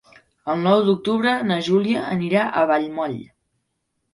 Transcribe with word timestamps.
El 0.53 0.55
nou 0.67 0.79
d'octubre 0.87 1.33
na 1.49 1.57
Júlia 1.67 2.07
anirà 2.15 2.49
a 2.49 2.65
Vallmoll. 2.73 3.17